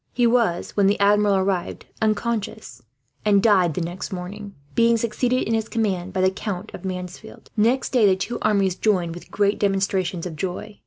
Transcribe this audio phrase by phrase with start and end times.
[0.13, 2.81] He was, when the Admiral arrived, unconscious;
[3.23, 7.51] and died the next morning, being succeeded in his command by the Count of Mansfeldt.
[7.55, 10.79] Next day the two armies joined, with great demonstrations of joy.